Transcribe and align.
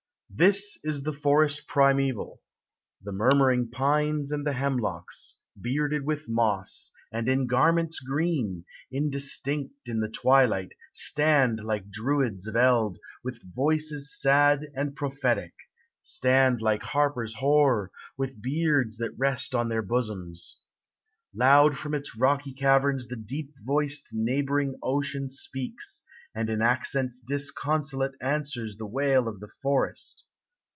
This 0.33 0.79
is 0.83 1.03
the 1.03 1.11
forest 1.11 1.67
primeval. 1.67 2.41
The 3.03 3.11
murmuring 3.11 3.69
pines 3.69 4.31
and 4.31 4.47
the 4.47 4.53
hemlocks, 4.53 5.35
Bearded 5.59 6.05
with 6.05 6.29
moss, 6.29 6.93
and 7.11 7.27
in 7.27 7.47
garments 7.47 7.99
green, 7.99 8.63
in 8.89 9.09
distinct 9.09 9.89
in 9.89 9.99
the 9.99 10.09
twilight, 10.09 10.71
Stand 10.93 11.59
like 11.63 11.91
Druids 11.91 12.47
of 12.47 12.55
eld, 12.55 12.97
with 13.23 13.41
voices 13.53 14.17
sad 14.19 14.61
and 14.73 14.95
prophetic, 14.95 15.53
Stand 16.01 16.61
like 16.61 16.81
harpers 16.83 17.35
hoar, 17.35 17.91
with 18.17 18.41
beards 18.41 18.97
that 18.99 19.13
rest 19.17 19.53
on 19.53 19.67
their 19.67 19.83
bosoms. 19.83 20.61
Loud 21.35 21.77
from 21.77 21.93
its 21.93 22.17
rocky 22.17 22.53
caverns, 22.53 23.09
the 23.09 23.17
deep 23.17 23.53
voiced 23.65 24.07
neighboring 24.13 24.75
ocean 24.81 25.29
Speaks, 25.29 26.03
and 26.33 26.49
in 26.49 26.61
accents 26.61 27.19
disconsolate 27.19 28.15
answers 28.21 28.77
the 28.77 28.85
wail 28.85 29.27
of 29.27 29.41
the 29.41 29.49
forest. 29.61 30.23